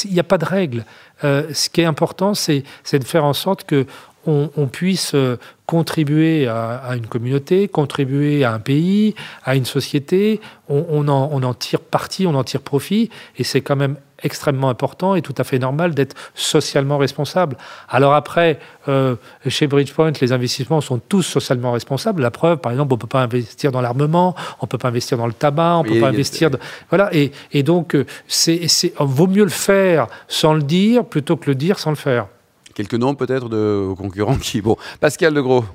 il 0.05 0.13
n'y 0.13 0.19
a 0.19 0.23
pas 0.23 0.37
de 0.37 0.45
règle. 0.45 0.85
ce 1.21 1.69
qui 1.69 1.81
est 1.81 1.85
important, 1.85 2.33
c'est 2.33 2.63
de 2.91 3.03
faire 3.03 3.25
en 3.25 3.33
sorte 3.33 3.63
que 3.63 3.85
on, 4.25 4.67
puisse 4.67 5.15
euh, 5.15 5.37
contribuer 5.65 6.47
à, 6.47 6.91
une 6.95 7.07
communauté, 7.07 7.67
contribuer 7.67 8.43
à 8.43 8.53
un 8.53 8.59
pays, 8.59 9.15
à 9.43 9.55
une 9.55 9.65
société. 9.65 10.39
On, 10.69 11.07
en, 11.07 11.53
tire 11.53 11.79
parti, 11.79 12.25
on 12.25 12.35
en 12.35 12.43
tire 12.43 12.61
profit, 12.61 13.09
et 13.37 13.43
c'est 13.43 13.61
quand 13.61 13.75
même 13.75 13.97
extrêmement 14.23 14.69
important 14.69 15.15
et 15.15 15.21
tout 15.21 15.35
à 15.37 15.43
fait 15.43 15.59
normal 15.59 15.93
d'être 15.93 16.15
socialement 16.33 16.97
responsable. 16.97 17.57
Alors 17.89 18.13
après, 18.13 18.59
euh, 18.87 19.15
chez 19.47 19.67
Bridgepoint, 19.67 20.13
les 20.21 20.31
investissements 20.31 20.79
sont 20.79 20.99
tous 20.99 21.23
socialement 21.23 21.73
responsables. 21.73 22.21
La 22.21 22.31
preuve, 22.31 22.59
par 22.59 22.71
exemple, 22.71 22.93
on 22.93 22.95
ne 22.95 23.01
peut 23.01 23.07
pas 23.07 23.21
investir 23.21 23.71
dans 23.71 23.81
l'armement, 23.81 24.35
on 24.61 24.65
ne 24.65 24.67
peut 24.67 24.77
pas 24.77 24.87
investir 24.87 25.17
dans 25.17 25.27
le 25.27 25.33
tabac, 25.33 25.79
on 25.79 25.83
ne 25.83 25.89
peut 25.89 25.99
pas 25.99 26.07
investir... 26.07 26.49
Voilà, 26.89 27.09
et, 27.11 27.63
donc, 27.63 27.95
euh, 27.95 28.05
c'est, 28.27 28.67
vaut 28.99 29.27
mieux 29.27 29.43
le 29.43 29.49
faire 29.49 30.07
sans 30.27 30.53
le 30.53 30.63
dire 30.63 31.05
plutôt 31.05 31.35
que 31.35 31.49
le 31.49 31.55
dire 31.55 31.77
sans 31.77 31.89
le 31.89 31.97
faire. 31.97 32.27
Quelques 32.73 32.95
noms 32.95 33.15
peut-être 33.15 33.49
de 33.49 33.93
concurrents 33.95 34.37
qui... 34.37 34.61
Bon, 34.61 34.77
Pascal 34.99 35.33
Legros. 35.33 35.65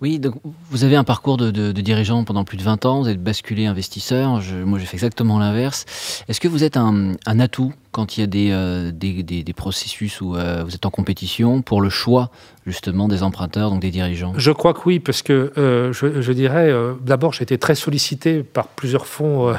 Oui, 0.00 0.18
donc 0.18 0.34
vous 0.70 0.84
avez 0.84 0.96
un 0.96 1.04
parcours 1.04 1.36
de, 1.36 1.72
dirigeant 1.72 2.24
pendant 2.24 2.44
plus 2.44 2.56
de 2.56 2.62
20 2.62 2.86
ans, 2.86 3.02
vous 3.02 3.08
êtes 3.10 3.22
basculé 3.22 3.66
investisseur, 3.66 4.40
moi 4.64 4.78
j'ai 4.78 4.86
fait 4.86 4.96
exactement 4.96 5.38
l'inverse. 5.38 5.84
Est-ce 6.26 6.40
que 6.40 6.48
vous 6.48 6.64
êtes 6.64 6.78
un, 6.78 7.16
atout 7.26 7.74
quand 7.92 8.16
il 8.16 8.20
y 8.20 8.22
a 8.22 8.26
des, 8.26 8.50
euh, 8.52 8.92
des, 8.92 9.52
processus 9.52 10.20
où 10.20 10.36
euh, 10.36 10.62
vous 10.64 10.74
êtes 10.74 10.86
en 10.86 10.90
compétition 10.90 11.60
pour 11.60 11.80
le 11.80 11.90
choix 11.90 12.30
justement 12.64 13.08
des 13.08 13.22
emprunteurs, 13.22 13.70
donc 13.70 13.80
des 13.80 13.90
dirigeants? 13.90 14.32
Je 14.36 14.52
crois 14.52 14.74
que 14.74 14.80
oui, 14.86 15.00
parce 15.00 15.22
que 15.22 15.52
euh, 15.58 15.92
je, 15.92 16.32
dirais, 16.32 16.72
d'abord 17.00 17.32
j'ai 17.32 17.42
été 17.42 17.58
très 17.58 17.74
sollicité 17.74 18.42
par 18.44 18.68
plusieurs 18.68 19.06
fonds 19.06 19.52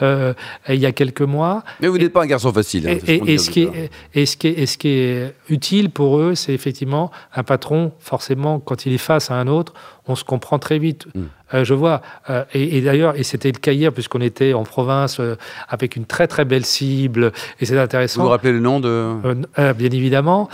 il 0.00 0.34
y 0.68 0.86
a 0.86 0.92
quelques 0.92 1.20
mois. 1.22 1.62
Mais 1.80 1.88
vous 1.88 1.98
n'êtes 1.98 2.12
pas 2.12 2.22
un 2.22 2.26
garçon 2.26 2.52
facile. 2.52 2.88
Hein, 2.88 2.98
et, 3.06 3.36
ce 3.36 3.50
qui 3.50 3.62
est, 3.62 3.90
et, 4.14 4.24
ce 4.24 4.36
qui 4.36 4.48
est, 4.48 4.66
ce 4.66 4.78
qui 4.78 4.88
est 4.88 5.34
utile 5.50 5.90
pour 5.90 6.18
eux, 6.18 6.34
c'est 6.34 6.54
effectivement 6.54 7.10
un 7.34 7.42
patron, 7.42 7.92
forcément, 7.98 8.60
quand 8.60 8.86
il 8.86 8.94
est 8.94 8.98
face 8.98 9.30
à 9.30 9.34
un 9.34 9.46
autre, 9.46 9.74
on 10.08 10.14
se 10.14 10.24
comprend 10.24 10.58
très 10.58 10.78
vite. 10.78 11.06
Mm. 11.14 11.22
Euh, 11.54 11.64
je 11.64 11.74
vois, 11.74 12.02
euh, 12.28 12.44
et, 12.52 12.80
d'ailleurs, 12.82 13.16
et 13.16 13.22
c'était 13.22 13.50
le 13.50 13.58
cas 13.58 13.72
hier, 13.72 13.92
puisqu'on 13.92 14.20
était 14.20 14.52
en 14.52 14.64
province 14.64 15.18
euh, 15.18 15.36
avec 15.68 15.96
une 15.96 16.04
très 16.04 16.26
très 16.26 16.44
belle 16.44 16.64
cible, 16.64 17.32
et 17.60 17.64
c'est 17.64 17.78
intéressant. 17.78 18.20
Vous 18.20 18.26
vous 18.26 18.30
rappelez 18.30 18.52
le 18.52 18.60
nom 18.60 18.80
de 18.80 19.14
Bien 19.56 19.90
évidemment, 19.90 20.48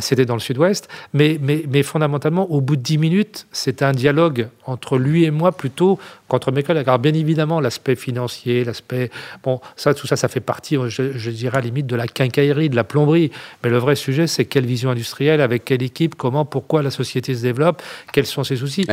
c'était 0.00 0.24
dans 0.24 0.34
le 0.34 0.40
sud-ouest, 0.40 0.88
mais, 1.12 1.38
mais, 1.40 1.64
mais 1.68 1.82
fondamentalement, 1.82 2.50
au 2.50 2.60
bout 2.60 2.76
de 2.76 2.82
dix 2.82 2.98
minutes, 2.98 3.46
c'était 3.52 3.84
un 3.84 3.92
dialogue 3.92 4.48
entre 4.64 4.98
lui 4.98 5.24
et 5.24 5.30
moi 5.30 5.52
plutôt 5.52 5.98
qu'entre 6.30 6.52
mes 6.52 6.62
collègues. 6.62 6.88
Alors 6.88 6.98
bien 6.98 7.12
évidemment, 7.12 7.60
l'aspect 7.60 7.96
financier, 7.96 8.64
l'aspect... 8.64 9.10
Bon, 9.42 9.60
ça, 9.76 9.92
tout 9.92 10.06
ça, 10.06 10.16
ça 10.16 10.28
fait 10.28 10.40
partie, 10.40 10.76
je, 10.88 11.12
je 11.12 11.30
dirais, 11.30 11.58
à 11.58 11.60
la 11.60 11.66
limite 11.66 11.86
de 11.86 11.96
la 11.96 12.06
quincaillerie, 12.06 12.70
de 12.70 12.76
la 12.76 12.84
plomberie, 12.84 13.30
mais 13.62 13.70
le 13.70 13.78
vrai 13.78 13.96
sujet, 13.96 14.26
c'est 14.26 14.44
quelle 14.44 14.64
vision 14.64 14.90
industrielle, 14.90 15.40
avec 15.40 15.64
quelle 15.64 15.82
équipe, 15.82 16.14
comment, 16.14 16.44
pourquoi 16.44 16.82
la 16.82 16.90
société 16.90 17.34
se 17.34 17.42
développe, 17.42 17.82
quels 18.12 18.26
sont 18.26 18.44
ses 18.44 18.56
soucis. 18.56 18.86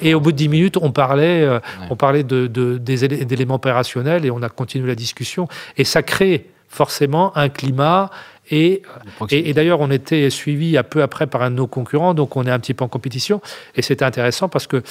Et, 0.00 0.10
et 0.10 0.14
au 0.14 0.20
bout 0.20 0.32
de 0.32 0.36
dix 0.36 0.48
minutes, 0.48 0.76
on 0.76 0.92
parlait, 0.92 1.42
euh, 1.42 1.58
on 1.90 1.96
parlait 1.96 2.22
de, 2.22 2.46
d'éléments 2.78 3.56
opérationnels 3.56 4.24
et 4.24 4.30
on 4.30 4.42
a 4.42 4.48
continué 4.48 4.86
la 4.86 4.94
discussion. 4.94 5.48
Et 5.76 5.84
ça 5.84 6.02
crée 6.02 6.46
forcément 6.68 7.36
un 7.36 7.48
climat. 7.48 8.10
Et, 8.50 8.82
et, 9.30 9.52
d'ailleurs, 9.52 9.80
on 9.80 9.90
était 9.90 10.30
suivi 10.30 10.78
un 10.78 10.82
peu 10.82 11.02
après 11.02 11.26
par 11.26 11.42
un 11.42 11.50
de 11.50 11.56
nos 11.56 11.66
concurrents, 11.66 12.14
donc 12.14 12.36
on 12.36 12.44
est 12.44 12.50
un 12.50 12.58
petit 12.58 12.72
peu 12.72 12.84
en 12.84 12.88
compétition. 12.88 13.42
Et 13.74 13.82
c'était 13.82 14.06
intéressant 14.06 14.48
parce 14.48 14.66
que 14.66 14.82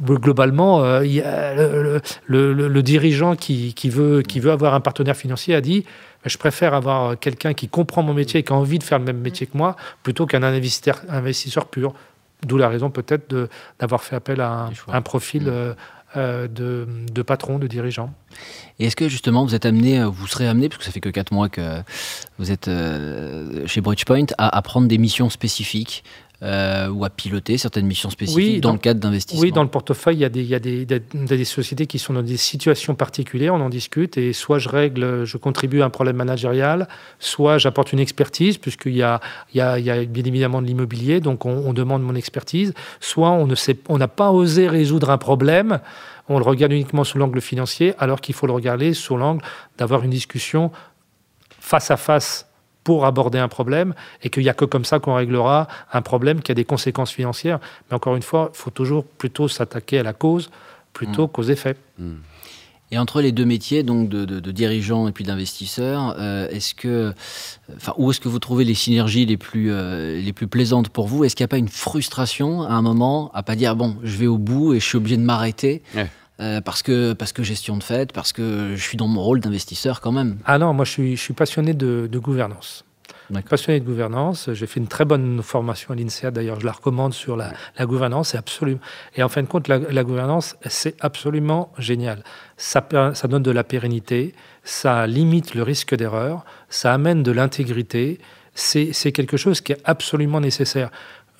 globalement, 0.00 0.82
euh, 0.82 1.04
il 1.04 1.12
y 1.12 1.20
a 1.20 1.54
le, 2.26 2.82
dirigeant 2.82 3.36
qui, 3.36 3.72
veut, 3.90 4.22
qui 4.22 4.40
veut 4.40 4.50
avoir 4.50 4.74
un 4.74 4.80
partenaire 4.80 5.16
financier 5.16 5.54
a 5.54 5.60
dit 5.60 5.84
je 6.24 6.36
préfère 6.36 6.74
avoir 6.74 7.18
quelqu'un 7.18 7.54
qui 7.54 7.68
comprend 7.68 8.02
mon 8.02 8.14
métier 8.14 8.40
et 8.40 8.42
qui 8.42 8.52
a 8.52 8.56
envie 8.56 8.78
de 8.78 8.84
faire 8.84 8.98
le 8.98 9.04
même 9.04 9.20
métier 9.20 9.46
que 9.46 9.56
moi 9.56 9.76
plutôt 10.02 10.26
qu'un 10.26 10.42
investisseur, 10.42 11.00
investisseur 11.08 11.66
pur. 11.66 11.94
D'où 12.46 12.56
la 12.56 12.68
raison 12.68 12.90
peut-être 12.90 13.48
d'avoir 13.80 14.02
fait 14.02 14.14
appel 14.14 14.40
à 14.40 14.70
un, 14.86 15.02
profil 15.02 15.44
mm. 15.44 15.48
euh, 15.48 15.74
euh, 16.16 16.46
de, 16.48 17.22
patron, 17.22 17.58
de 17.58 17.66
dirigeant. 17.66 18.14
Et 18.78 18.86
est-ce 18.86 18.94
que 18.94 19.08
justement 19.08 19.44
vous 19.44 19.56
êtes 19.56 19.66
amené, 19.66 20.04
vous 20.04 20.28
serez 20.28 20.46
amené, 20.46 20.68
parce 20.68 20.78
que 20.78 20.84
ça 20.84 20.92
fait 20.92 21.00
que 21.00 21.08
4 21.08 21.32
mois 21.32 21.48
que 21.48 21.82
vous 22.38 22.52
êtes 22.52 22.68
euh, 22.68 23.66
chez 23.66 23.80
Bridgepoint, 23.80 24.26
à, 24.38 24.56
à, 24.56 24.62
prendre 24.62 24.86
des 24.86 24.98
missions 24.98 25.30
spécifiques 25.30 26.04
euh, 26.40 26.88
ou 26.88 27.04
à 27.04 27.10
piloter 27.10 27.58
certaines 27.58 27.86
missions 27.86 28.10
spécifiques 28.10 28.60
dans, 28.60 28.72
le 28.72 28.78
cadre 28.78 29.00
d'investissement. 29.00 29.42
Oui, 29.42 29.50
dans 29.50 29.64
le 29.64 29.68
portefeuille, 29.68 30.16
il 30.16 30.20
y 30.20 30.24
a, 30.24 30.28
des, 30.28 30.42
il 30.42 30.48
y 30.48 30.54
a 30.54 30.60
des, 30.60 30.84
des, 30.84 31.44
sociétés 31.44 31.88
qui 31.88 31.98
sont 31.98 32.12
dans 32.12 32.22
des 32.22 32.36
situations 32.36 32.94
particulières, 32.94 33.54
on 33.54 33.60
en 33.60 33.68
discute, 33.68 34.16
et 34.18 34.32
soit 34.32 34.60
je 34.60 34.68
règle, 34.68 35.24
je 35.24 35.36
contribue 35.36 35.82
à 35.82 35.86
un 35.86 35.90
problème 35.90 36.14
managérial, 36.14 36.86
soit 37.18 37.58
j'apporte 37.58 37.92
une 37.92 37.98
expertise, 37.98 38.56
puisqu'il 38.56 38.94
y 38.94 39.02
a, 39.02 39.20
il 39.52 39.58
y 39.58 39.60
a, 39.60 39.80
il 39.80 39.84
y 39.84 39.90
a 39.90 40.04
bien 40.04 40.24
évidemment 40.24 40.62
de 40.62 40.68
l'immobilier, 40.68 41.18
donc 41.18 41.44
on, 41.44 41.50
on, 41.66 41.72
demande 41.72 42.02
mon 42.02 42.14
expertise, 42.14 42.72
soit 43.00 43.30
on 43.30 43.98
n'a 43.98 44.08
pas 44.08 44.30
osé 44.30 44.68
résoudre 44.68 45.10
un 45.10 45.18
problème, 45.18 45.80
on 46.28 46.38
le 46.38 46.44
regarde 46.44 46.72
uniquement 46.72 47.04
sous 47.04 47.18
l'angle 47.18 47.40
financier, 47.40 47.94
alors 47.98 48.20
qu'il 48.20 48.34
faut 48.36 48.46
le 48.46 48.52
regarder 48.52 48.94
sous 48.94 49.16
l'angle 49.16 49.42
d'avoir 49.76 50.04
une 50.04 50.10
discussion 50.10 50.70
face 51.58 51.90
à 51.90 51.96
face 51.96 52.47
pour 52.88 53.04
aborder 53.04 53.38
un 53.38 53.48
problème 53.48 53.92
et 54.22 54.30
qu'il 54.30 54.44
n'y 54.44 54.48
a 54.48 54.54
que 54.54 54.64
comme 54.64 54.86
ça 54.86 54.98
qu'on 54.98 55.12
réglera 55.12 55.68
un 55.92 56.00
problème 56.00 56.40
qui 56.40 56.52
a 56.52 56.54
des 56.54 56.64
conséquences 56.64 57.10
financières. 57.10 57.58
Mais 57.90 57.96
encore 57.96 58.16
une 58.16 58.22
fois, 58.22 58.50
il 58.54 58.56
faut 58.56 58.70
toujours 58.70 59.04
plutôt 59.04 59.46
s'attaquer 59.46 59.98
à 59.98 60.02
la 60.02 60.14
cause 60.14 60.48
plutôt 60.94 61.26
mmh. 61.26 61.28
qu'aux 61.28 61.42
effets. 61.42 61.76
Mmh. 61.98 62.12
Et 62.90 62.96
entre 62.96 63.20
les 63.20 63.30
deux 63.30 63.44
métiers, 63.44 63.82
donc 63.82 64.08
de, 64.08 64.24
de, 64.24 64.50
dirigeant 64.50 65.06
et 65.06 65.12
puis 65.12 65.22
d'investisseur, 65.22 66.16
euh, 66.18 66.48
est-ce 66.48 66.74
que, 66.74 67.12
enfin, 67.76 67.92
où 67.98 68.10
est-ce 68.10 68.20
que 68.20 68.30
vous 68.30 68.38
trouvez 68.38 68.64
les 68.64 68.72
synergies 68.72 69.26
les 69.26 69.36
plus, 69.36 69.70
euh, 69.70 70.18
les 70.18 70.32
plus 70.32 70.46
plaisantes 70.46 70.88
pour 70.88 71.08
vous? 71.08 71.24
Est-ce 71.24 71.36
qu'il 71.36 71.44
n'y 71.44 71.48
a 71.48 71.54
pas 71.56 71.58
une 71.58 71.68
frustration 71.68 72.62
à 72.62 72.72
un 72.72 72.80
moment 72.80 73.30
à 73.34 73.42
pas 73.42 73.54
dire 73.54 73.76
bon, 73.76 73.98
je 74.02 74.16
vais 74.16 74.26
au 74.26 74.38
bout 74.38 74.72
et 74.72 74.80
je 74.80 74.86
suis 74.86 74.96
obligé 74.96 75.18
de 75.18 75.22
m'arrêter? 75.22 75.82
Euh, 76.40 76.60
parce, 76.60 76.82
que, 76.82 77.12
parce 77.12 77.32
que 77.32 77.42
gestion 77.42 77.76
de 77.76 77.82
fait, 77.82 78.12
parce 78.12 78.32
que 78.32 78.74
je 78.76 78.82
suis 78.82 78.96
dans 78.96 79.08
mon 79.08 79.22
rôle 79.22 79.40
d'investisseur 79.40 80.00
quand 80.00 80.12
même. 80.12 80.38
Ah 80.44 80.58
non, 80.58 80.72
moi 80.72 80.84
je 80.84 80.92
suis, 80.92 81.16
je 81.16 81.22
suis 81.22 81.34
passionné 81.34 81.74
de, 81.74 82.08
de 82.10 82.18
gouvernance. 82.18 82.84
Passionné 83.50 83.78
de 83.78 83.84
gouvernance, 83.84 84.48
j'ai 84.54 84.66
fait 84.66 84.80
une 84.80 84.88
très 84.88 85.04
bonne 85.04 85.42
formation 85.42 85.92
à 85.92 85.96
l'INSEAD, 85.96 86.32
d'ailleurs 86.32 86.60
je 86.60 86.64
la 86.64 86.72
recommande 86.72 87.12
sur 87.12 87.36
la, 87.36 87.52
la 87.78 87.84
gouvernance, 87.84 88.30
c'est 88.30 88.38
absolument... 88.38 88.80
Et 89.16 89.22
en 89.22 89.28
fin 89.28 89.42
de 89.42 89.46
compte, 89.46 89.68
la, 89.68 89.78
la 89.78 90.02
gouvernance, 90.02 90.56
c'est 90.64 90.96
absolument 91.00 91.70
génial. 91.76 92.24
Ça, 92.56 92.88
ça 93.12 93.28
donne 93.28 93.42
de 93.42 93.50
la 93.50 93.64
pérennité, 93.64 94.34
ça 94.64 95.06
limite 95.06 95.54
le 95.54 95.62
risque 95.62 95.94
d'erreur, 95.94 96.46
ça 96.70 96.94
amène 96.94 97.22
de 97.22 97.30
l'intégrité, 97.30 98.18
c'est 98.54 99.12
quelque 99.12 99.36
chose 99.36 99.60
qui 99.60 99.72
est 99.72 99.80
absolument 99.84 100.40
nécessaire. 100.40 100.90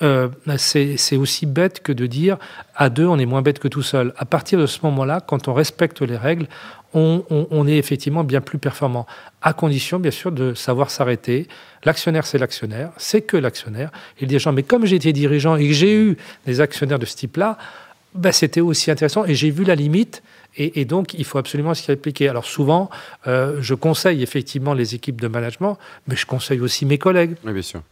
Euh, 0.00 0.28
c'est 0.56 1.16
aussi 1.16 1.46
bête 1.46 1.82
que 1.82 1.92
de 1.92 2.06
dire 2.06 2.38
à 2.76 2.88
deux, 2.88 3.06
on 3.06 3.18
est 3.18 3.26
moins 3.26 3.42
bête 3.42 3.58
que 3.58 3.68
tout 3.68 3.82
seul. 3.82 4.12
À 4.16 4.24
partir 4.24 4.58
de 4.58 4.66
ce 4.66 4.78
moment-là, 4.84 5.20
quand 5.20 5.48
on 5.48 5.54
respecte 5.54 6.02
les 6.02 6.16
règles, 6.16 6.46
on, 6.94 7.66
est 7.68 7.76
effectivement 7.76 8.24
bien 8.24 8.40
plus 8.40 8.58
performant, 8.58 9.06
à 9.42 9.52
condition 9.52 9.98
bien 9.98 10.10
sûr 10.10 10.32
de 10.32 10.54
savoir 10.54 10.90
s'arrêter. 10.90 11.46
L'actionnaire, 11.84 12.26
c'est 12.26 12.38
l'actionnaire, 12.38 12.92
c'est 12.96 13.20
que 13.22 13.36
l'actionnaire. 13.36 13.90
Il 14.20 14.28
dit 14.28 14.38
gens, 14.38 14.52
mais 14.52 14.62
comme 14.62 14.86
j'ai 14.86 14.96
été 14.96 15.12
dirigeant 15.12 15.56
et 15.56 15.66
que 15.68 15.74
j'ai 15.74 15.94
eu 15.94 16.16
des 16.46 16.60
actionnaires 16.60 16.98
de 16.98 17.06
ce 17.06 17.16
type-là, 17.16 17.58
ben, 18.14 18.32
c'était 18.32 18.62
aussi 18.62 18.90
intéressant 18.90 19.26
et 19.26 19.34
j'ai 19.34 19.50
vu 19.50 19.64
la 19.64 19.74
limite. 19.74 20.22
Et, 20.56 20.84
donc, 20.86 21.14
il 21.14 21.24
faut 21.24 21.38
absolument 21.38 21.72
s'y 21.72 21.92
appliquer. 21.92 22.28
Alors 22.28 22.44
souvent, 22.44 22.90
euh, 23.28 23.58
je 23.60 23.74
conseille 23.74 24.24
effectivement 24.24 24.74
les 24.74 24.96
équipes 24.96 25.20
de 25.20 25.28
management, 25.28 25.78
mais 26.08 26.16
je 26.16 26.26
conseille 26.26 26.60
aussi 26.60 26.84
mes 26.84 26.98
collègues. 26.98 27.36
Oui, 27.44 27.52
bien 27.52 27.62
sûr. 27.62 27.82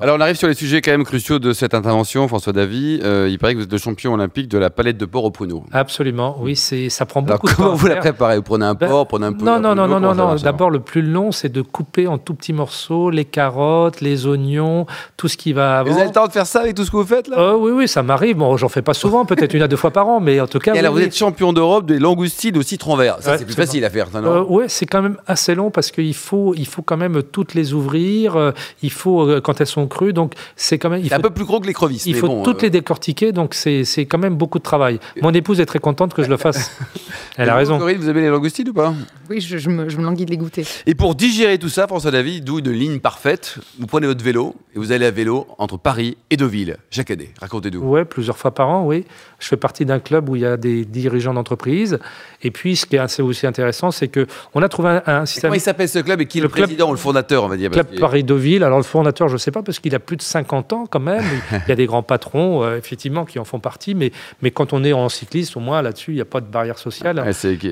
Alors 0.00 0.16
on 0.16 0.20
arrive 0.20 0.36
sur 0.36 0.48
les 0.48 0.54
sujets 0.54 0.80
quand 0.80 0.90
même 0.90 1.04
cruciaux 1.04 1.38
de 1.38 1.52
cette 1.52 1.74
intervention, 1.74 2.26
François 2.28 2.52
Davy. 2.52 3.00
Euh, 3.02 3.28
il 3.30 3.38
paraît 3.38 3.54
que 3.54 3.58
vous 3.58 3.64
êtes 3.64 3.72
le 3.72 3.78
champion 3.78 4.14
olympique 4.14 4.48
de 4.48 4.58
la 4.58 4.70
palette 4.70 4.96
de 4.96 5.04
porc 5.06 5.24
au 5.24 5.30
pruneau. 5.30 5.64
Absolument, 5.72 6.36
oui, 6.40 6.56
c'est 6.56 6.88
ça 6.88 7.06
prend 7.06 7.22
beaucoup 7.22 7.46
Alors, 7.46 7.56
comment 7.56 7.74
vous 7.74 7.86
la 7.86 7.96
préparez? 7.96 8.36
Vous 8.36 8.42
prenez 8.42 8.64
un 8.66 8.74
ben, 8.74 8.88
porc, 8.88 9.08
prenez 9.08 9.26
un 9.26 9.32
peu 9.32 9.44
Non, 9.44 9.58
non, 9.60 9.74
non, 9.74 9.86
non, 9.86 10.00
non, 10.00 10.14
non. 10.14 10.34
D'abord, 10.36 10.70
le 10.70 10.80
plus 10.80 11.02
long, 11.02 11.32
c'est 11.32 11.50
de 11.50 11.62
couper 11.62 12.06
en 12.06 12.18
tout 12.18 12.34
petits 12.34 12.52
morceaux 12.52 13.10
les 13.10 13.24
carottes, 13.24 14.00
les 14.00 14.26
oignons, 14.26 14.86
tout 15.16 15.28
ce 15.28 15.36
qui 15.36 15.52
va 15.52 15.78
avant. 15.78 15.90
Vous 15.90 15.96
avez 15.96 16.06
le 16.06 16.12
temps 16.12 16.26
de 16.26 16.32
faire 16.32 16.46
ça 16.46 16.60
avec 16.60 16.74
tout 16.74 16.84
ce 16.84 16.90
que 16.90 16.96
vous 16.96 17.04
faites 17.06 17.28
là? 17.28 17.38
Euh, 17.38 17.56
Oui, 17.56 17.72
oui, 17.72 17.88
ça 17.88 18.02
m'arrive. 18.02 18.36
Bon, 18.36 18.56
j'en 18.56 18.68
fais 18.68 18.82
pas 18.82 18.94
souvent, 18.94 19.24
peut-être 19.24 19.54
une 19.54 19.62
à 19.62 19.68
deux 19.68 19.76
fois 19.76 19.90
par 19.90 20.08
an, 20.08 20.20
mais 20.20 20.40
en 20.40 20.46
tout 20.46 20.58
cas. 20.58 20.74
Et 20.74 20.78
alors, 20.78 20.92
vous 20.92 21.00
êtes 21.00 21.16
champion 21.16 21.52
d'Europe 21.52 21.86
des 21.86 21.98
langoustines 21.98 22.56
au 22.58 22.62
citron 22.62 22.96
vert. 22.96 23.16
Ça, 23.20 23.38
c'est 23.38 23.44
plus 23.44 23.54
facile 23.54 23.84
à 23.84 23.90
faire, 23.90 24.08
ça, 24.12 24.20
non? 24.20 24.30
Euh, 24.30 24.44
Oui, 24.48 24.64
c'est 24.68 24.86
quand 24.86 25.02
même 25.02 25.16
assez 25.26 25.54
long 25.54 25.70
parce 25.70 25.90
qu'il 25.90 26.14
faut, 26.14 26.54
il 26.56 26.66
faut 26.66 26.82
quand 26.82 26.96
même 26.96 27.22
toutes 27.22 27.54
les 27.54 27.72
ouvrir. 27.72 28.36
Euh, 28.36 28.52
il 28.82 28.90
faut 28.90 29.40
quand 29.42 29.60
elles 29.60 29.66
sont 29.66 29.73
crues, 29.86 30.12
donc 30.12 30.34
c'est 30.56 30.78
quand 30.78 30.90
même. 30.90 31.02
Il 31.04 31.12
un 31.12 31.20
peu 31.20 31.30
plus 31.30 31.44
gros 31.44 31.60
que 31.60 31.66
l'écrevisse. 31.66 32.06
Il 32.06 32.16
faut 32.16 32.42
toutes 32.42 32.58
euh, 32.58 32.62
les 32.62 32.70
décortiquer, 32.70 33.32
donc 33.32 33.54
c'est 33.54 34.06
quand 34.06 34.18
même 34.18 34.36
beaucoup 34.36 34.58
de 34.58 34.64
travail. 34.64 34.98
Mon 35.22 35.32
épouse 35.32 35.60
est 35.60 35.66
très 35.66 35.78
contente 35.78 36.14
que 36.14 36.22
je 36.22 36.28
le 36.28 36.36
fasse. 36.36 36.78
Elle 37.36 37.50
a 37.50 37.56
raison. 37.56 37.78
Corinne, 37.78 37.98
vous 37.98 38.08
avez 38.08 38.20
les 38.20 38.28
langoustines 38.28 38.68
ou 38.68 38.72
pas? 38.72 38.94
Oui, 39.28 39.40
je, 39.40 39.68
me, 39.68 39.88
je 39.88 39.96
me 39.96 40.04
languis 40.04 40.24
de 40.24 40.30
les 40.30 40.36
goûter. 40.36 40.64
Et 40.86 40.94
pour 40.94 41.14
digérer 41.14 41.58
tout 41.58 41.68
ça, 41.68 41.86
François 41.86 42.10
David, 42.10 42.44
d'où 42.44 42.58
une 42.58 42.70
ligne 42.70 43.00
parfaite, 43.00 43.58
vous 43.78 43.86
prenez 43.86 44.06
votre 44.06 44.24
vélo 44.24 44.54
et 44.74 44.78
vous 44.78 44.92
allez 44.92 45.06
à 45.06 45.10
vélo 45.10 45.46
entre 45.58 45.76
Paris 45.78 46.16
et 46.30 46.36
Deauville, 46.36 46.76
chaque 46.90 47.10
année. 47.10 47.30
Racontez-nous. 47.40 47.80
Oui, 47.80 48.04
plusieurs 48.04 48.36
fois 48.36 48.52
par 48.52 48.68
an, 48.68 48.84
oui. 48.84 49.04
Je 49.38 49.48
fais 49.48 49.56
partie 49.56 49.84
d'un 49.84 50.00
club 50.00 50.28
où 50.28 50.36
il 50.36 50.42
y 50.42 50.46
a 50.46 50.56
des 50.56 50.84
dirigeants 50.84 51.34
d'entreprise. 51.34 51.98
Et 52.42 52.50
puis, 52.50 52.76
ce 52.76 52.86
qui 52.86 52.96
est 52.96 53.00
assez 53.00 53.22
aussi 53.22 53.46
intéressant, 53.46 53.90
c'est 53.90 54.08
qu'on 54.08 54.62
a 54.62 54.68
trouvé 54.68 55.00
un, 55.06 55.26
système. 55.26 55.50
comment 55.50 55.54
il 55.54 55.60
s'appelle 55.60 55.88
ce 55.88 55.98
club 55.98 56.20
et 56.20 56.26
qui 56.26 56.38
est 56.38 56.42
le, 56.42 56.48
président 56.48 56.88
ou 56.88 56.92
le 56.92 56.98
fondateur, 56.98 57.44
on 57.44 57.48
va 57.48 57.56
dire 57.56 57.70
Club 57.70 57.98
Paris-Deauville. 57.98 58.64
Alors, 58.64 58.78
le 58.78 58.84
fondateur, 58.84 59.28
je 59.28 59.34
ne 59.34 59.38
sais 59.38 59.50
pas, 59.50 59.53
parce 59.62 59.78
qu'il 59.78 59.94
a 59.94 59.98
plus 59.98 60.16
de 60.16 60.22
50 60.22 60.72
ans 60.72 60.84
quand 60.88 61.00
même. 61.00 61.24
il 61.52 61.68
y 61.68 61.72
a 61.72 61.76
des 61.76 61.86
grands 61.86 62.02
patrons, 62.02 62.62
euh, 62.62 62.78
effectivement, 62.78 63.24
qui 63.24 63.38
en 63.38 63.44
font 63.44 63.60
partie. 63.60 63.94
Mais, 63.94 64.12
mais 64.42 64.50
quand 64.50 64.72
on 64.72 64.84
est 64.84 64.92
en 64.92 65.08
cycliste, 65.08 65.56
au 65.56 65.60
moins 65.60 65.82
là-dessus, 65.82 66.12
il 66.12 66.16
n'y 66.16 66.20
a 66.20 66.26
pas 66.26 66.40
de 66.40 66.46
barrière 66.46 66.78
sociale. 66.78 67.24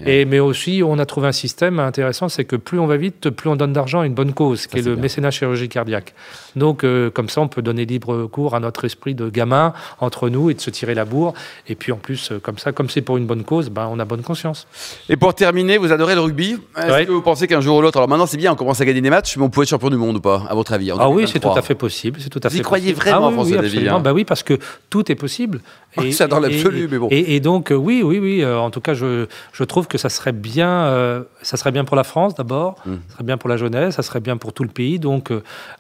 et, 0.07 0.25
mais 0.25 0.39
aussi, 0.39 0.83
on 0.85 0.99
a 0.99 1.07
trouvé 1.07 1.29
un 1.29 1.33
système 1.33 1.79
intéressant 1.79 2.29
c'est 2.29 2.45
que 2.45 2.57
plus 2.57 2.79
on 2.79 2.87
va 2.87 2.97
vite, 2.97 3.31
plus 3.31 3.49
on 3.49 3.57
donne 3.57 3.73
d'argent 3.73 4.01
à 4.01 4.07
une 4.07 4.15
bonne 4.15 4.33
cause, 4.33 4.67
qui 4.67 4.79
est, 4.79 4.83
le 4.83 4.97
mécénat 4.97 5.31
chirurgie 5.31 5.69
cardiaque. 5.69 6.15
Donc, 6.57 6.85
euh, 6.85 7.11
comme 7.11 7.29
ça, 7.29 7.41
on 7.41 7.49
peut 7.49 7.63
donner 7.63 7.85
libre 7.85 8.27
cours 8.27 8.55
à 8.55 8.61
notre 8.61 8.85
esprit 8.85 9.15
de 9.15 9.29
gamin 9.29 9.73
entre 10.01 10.29
nous 10.29 10.51
et 10.51 10.55
de 10.55 10.61
se 10.61 10.71
tirer 10.71 10.95
la 10.95 11.05
bourre. 11.05 11.35
Et 11.69 11.75
puis, 11.75 11.93
en 11.93 11.97
plus, 11.97 12.33
euh, 12.33 12.39
comme 12.39 12.59
ça, 12.59 12.73
comme 12.73 12.91
c'est 12.91 13.03
pour 13.03 13.17
une 13.17 13.27
bonne 13.27 13.45
cause, 13.45 13.71
ben, 13.71 13.89
on 13.91 13.99
a 13.99 14.05
bonne 14.05 14.23
conscience. 14.23 14.67
Et 15.09 15.17
pour 15.17 15.35
terminer, 15.35 15.79
vous 15.79 15.93
adorez 15.93 16.15
le 16.15 16.21
rugby. 16.21 16.59
Est-ce 16.77 17.07
que 17.07 17.13
vous 17.13 17.23
pensez 17.23 17.47
qu'un 17.47 17.61
jour 17.61 17.79
ou 17.79 17.81
l'autre, 17.83 17.99
alors 17.99 18.09
maintenant 18.09 18.27
c'est 18.27 18.37
bien, 18.37 18.53
on 18.53 18.57
commence 18.57 18.81
à 18.81 18.85
gagner 18.85 19.01
des 19.01 19.11
matchs, 19.11 19.37
mais 19.37 19.45
on 19.45 19.51
peut 19.51 19.63
être 19.63 19.69
champion 19.69 19.91
du 19.91 19.97
monde 19.97 20.17
ou 20.17 20.21
pas, 20.21 20.45
à 20.49 20.55
votre 20.55 20.73
avis? 20.73 20.91
Ah 20.99 21.09
oui, 21.09 21.27
c'est 21.27 21.41
tout 21.41 21.51
à 21.51 21.63
fait 21.63 21.72
possible. 21.75 22.21
C'est 22.21 22.29
tout 22.29 22.41
à 22.43 22.49
vous 22.49 22.57
y 22.57 22.61
croyez 22.61 22.93
vraiment, 22.93 23.29
ah, 23.29 23.43
oui, 23.43 23.57
oui, 23.61 23.89
hein 23.89 24.01
bah 24.01 24.13
oui, 24.13 24.25
parce 24.25 24.43
que 24.43 24.59
tout 24.91 25.11
est 25.11 25.15
possible. 25.15 25.61
Et, 26.03 26.13
ça 26.13 26.27
dans 26.27 26.41
l'absolu, 26.41 26.89
mais 26.91 26.99
bon. 26.99 27.09
Et, 27.11 27.39
donc, 27.41 27.71
euh, 27.71 27.75
oui, 27.75 28.03
oui, 28.03 28.19
oui. 28.19 28.45
en 28.45 28.71
tout 28.71 28.81
cas, 28.81 28.95
je, 28.95 29.27
je 29.53 29.65
trouve 29.65 29.87
que 29.89 29.99
ça 29.99 30.09
serait 30.09 30.33
bien, 30.33 31.23
ça 31.43 31.57
serait 31.59 31.71
bien 31.73 31.85
pour 31.85 31.97
la 31.97 32.05
France 32.05 32.35
d'abord, 32.35 32.77
mmh. 32.87 32.93
ça 33.09 33.15
serait 33.15 33.25
bien 33.25 33.37
pour 33.37 33.51
la 33.51 33.59
jeunesse, 33.59 33.97
ça 33.97 34.03
serait 34.03 34.21
bien 34.21 34.39
pour 34.39 34.55
tout 34.55 34.63
le 34.63 34.71
pays. 34.71 34.99
Donc, 34.99 35.31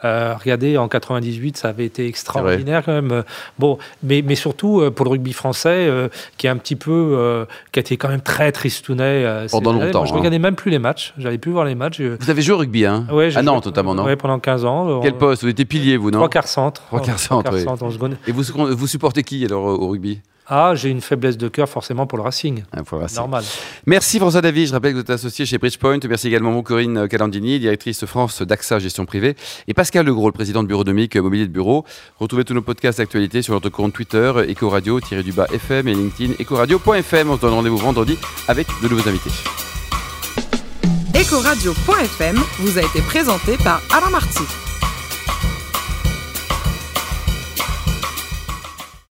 regardez, 0.02 0.76
en 0.76 0.88
98, 0.88 1.56
ça 1.56 1.68
avait 1.68 1.86
été 1.86 2.06
extraordinaire 2.06 2.82
quand 2.84 2.92
même. 2.92 3.24
Bon, 3.58 3.78
mais, 4.02 4.22
mais 4.22 4.34
surtout 4.34 4.90
pour 4.94 5.06
le 5.06 5.12
rugby 5.12 5.32
français, 5.32 5.88
qui 6.36 6.46
est 6.46 6.50
un 6.50 6.56
petit 6.56 6.76
peu, 6.76 7.46
qui 7.72 7.78
a 7.78 7.80
été 7.80 7.96
quand 7.96 8.08
même 8.08 8.20
très 8.20 8.52
tristounet. 8.52 9.46
Pendant 9.50 9.72
longtemps. 9.72 10.04
je 10.04 10.10
ne 10.10 10.16
hein. 10.16 10.18
regardais 10.18 10.38
même 10.38 10.56
plus 10.56 10.70
les 10.70 10.78
matchs. 10.78 11.14
J'avais 11.16 11.38
plus 11.38 11.52
voir 11.52 11.64
les 11.64 11.74
matchs. 11.74 12.00
Vous 12.00 12.30
avez 12.30 12.42
joué 12.42 12.54
au 12.54 12.58
rugby, 12.58 12.84
hein? 12.84 13.06
Ouais, 13.10 13.36
À 13.36 13.42
Nantes, 13.42 13.66
notamment, 13.66 13.94
non 13.94 14.04
Oui, 14.04 14.16
pendant 14.16 14.38
15 14.38 14.64
ans. 14.64 15.00
Quel 15.00 15.14
poste? 15.14 15.42
Vous 15.42 15.48
étiez 15.48 15.64
pilier, 15.64 15.81
vous, 15.96 16.10
non 16.10 16.18
Trois 16.18 16.28
quarts 16.28 16.48
centre. 16.48 16.82
Trois 16.86 17.00
quarts 17.00 17.18
centre, 17.18 17.50
oui. 17.52 18.10
Et 18.26 18.32
vous, 18.32 18.42
vous 18.76 18.86
supportez 18.86 19.22
qui 19.22 19.44
alors 19.44 19.64
au 19.64 19.88
rugby? 19.88 20.20
Ah, 20.46 20.74
j'ai 20.74 20.90
une 20.90 21.00
faiblesse 21.00 21.38
de 21.38 21.48
cœur 21.48 21.68
forcément 21.68 22.06
pour 22.06 22.18
le 22.18 22.24
Racing. 22.24 22.64
Ah, 22.72 22.82
Normal. 23.14 23.44
Merci 23.86 24.18
François 24.18 24.40
David. 24.40 24.66
Je 24.68 24.72
rappelle 24.72 24.90
que 24.90 24.96
vous 24.96 25.02
êtes 25.02 25.10
associé 25.10 25.46
chez 25.46 25.56
Bridgepoint. 25.56 25.98
Merci 26.08 26.26
également 26.28 26.60
Corinne 26.62 27.06
Calandini, 27.08 27.60
directrice 27.60 28.04
France 28.06 28.42
d'AXA 28.42 28.80
Gestion 28.80 29.06
Privée, 29.06 29.36
et 29.68 29.74
Pascal 29.74 30.04
Legros, 30.04 30.28
le 30.28 30.32
président 30.32 30.62
de 30.62 30.68
Bureau 30.68 30.84
de 30.84 30.92
Mic 30.92 31.16
Mobilier 31.16 31.46
de 31.46 31.52
Bureau. 31.52 31.84
Retrouvez 32.18 32.44
tous 32.44 32.54
nos 32.54 32.62
podcasts 32.62 32.98
d'actualité 32.98 33.40
sur 33.40 33.54
notre 33.54 33.68
compte 33.68 33.92
Twitter, 33.92 34.32
Ecoradio-du-bas 34.50 35.46
FM 35.52 35.88
et 35.88 35.94
LinkedIn, 35.94 36.34
ecoradio.fm. 36.40 37.30
On 37.30 37.36
se 37.36 37.40
donne 37.40 37.54
rendez-vous 37.54 37.76
vendredi 37.78 38.18
avec 38.48 38.66
de 38.82 38.88
nouveaux 38.88 39.08
invités. 39.08 39.30
Ecoradio.fm 41.14 42.36
vous 42.58 42.78
a 42.78 42.82
été 42.82 43.00
présenté 43.00 43.56
par 43.58 43.80
Alain 43.96 44.10
Marty. 44.10 44.71